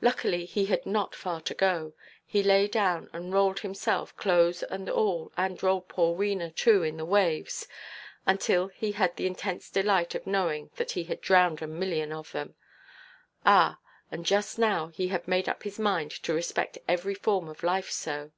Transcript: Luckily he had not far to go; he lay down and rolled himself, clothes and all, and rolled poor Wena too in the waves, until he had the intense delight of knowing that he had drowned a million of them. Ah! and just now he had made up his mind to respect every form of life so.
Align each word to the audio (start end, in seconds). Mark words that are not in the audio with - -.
Luckily 0.00 0.46
he 0.46 0.64
had 0.64 0.86
not 0.86 1.14
far 1.14 1.42
to 1.42 1.52
go; 1.52 1.92
he 2.24 2.42
lay 2.42 2.66
down 2.68 3.10
and 3.12 3.34
rolled 3.34 3.60
himself, 3.60 4.16
clothes 4.16 4.62
and 4.62 4.88
all, 4.88 5.30
and 5.36 5.62
rolled 5.62 5.88
poor 5.90 6.16
Wena 6.16 6.50
too 6.54 6.82
in 6.82 6.96
the 6.96 7.04
waves, 7.04 7.68
until 8.24 8.68
he 8.68 8.92
had 8.92 9.14
the 9.16 9.26
intense 9.26 9.68
delight 9.68 10.14
of 10.14 10.26
knowing 10.26 10.70
that 10.76 10.92
he 10.92 11.04
had 11.04 11.20
drowned 11.20 11.60
a 11.60 11.66
million 11.66 12.14
of 12.14 12.32
them. 12.32 12.54
Ah! 13.44 13.78
and 14.10 14.24
just 14.24 14.58
now 14.58 14.86
he 14.86 15.08
had 15.08 15.28
made 15.28 15.50
up 15.50 15.64
his 15.64 15.78
mind 15.78 16.12
to 16.12 16.32
respect 16.32 16.78
every 16.88 17.14
form 17.14 17.46
of 17.46 17.62
life 17.62 17.90
so. 17.90 18.32